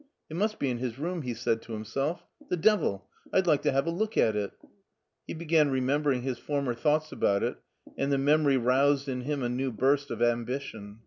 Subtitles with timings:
[0.31, 2.23] "It must be in his room," he said to himself.
[2.49, 3.07] "The devil!
[3.31, 4.51] I'd like to have a look at it."
[5.27, 7.57] He began remembering his former thoughts about it,
[7.99, 10.99] and the memory roused in him a new burst of ambition.